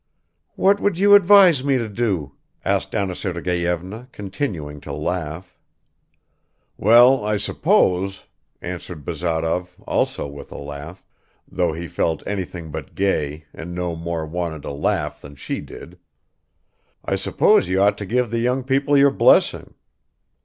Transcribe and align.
"What 0.55 0.79
would 0.79 0.97
you 0.97 1.13
advise 1.13 1.63
me 1.63 1.77
to 1.77 1.87
do?" 1.87 2.33
asked 2.65 2.95
Anna 2.95 3.13
Sergeyevna, 3.13 4.07
continuing 4.11 4.81
to 4.81 4.91
laugh. 4.91 5.59
"Well, 6.75 7.23
I 7.23 7.37
suppose," 7.37 8.23
answered 8.63 9.05
Bazarov, 9.05 9.75
also 9.85 10.25
with 10.25 10.51
a 10.51 10.57
laugh, 10.57 11.03
though 11.47 11.73
he 11.73 11.87
felt 11.87 12.25
anything 12.25 12.71
but 12.71 12.95
gay 12.95 13.45
and 13.53 13.75
no 13.75 13.95
more 13.95 14.25
wanted 14.25 14.63
to 14.63 14.71
laugh 14.71 15.21
than 15.21 15.35
she 15.35 15.59
did; 15.61 15.99
"I 17.05 17.15
suppose 17.15 17.69
you 17.69 17.79
ought 17.83 17.99
to 17.99 18.05
give 18.07 18.31
the 18.31 18.39
young 18.39 18.63
people 18.63 18.97
your 18.97 19.11
blessing. 19.11 19.75